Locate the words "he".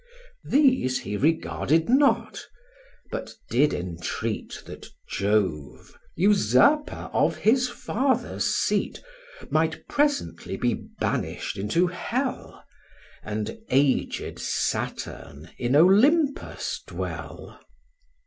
1.01-1.15